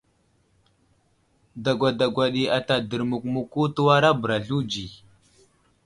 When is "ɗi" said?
2.33-2.43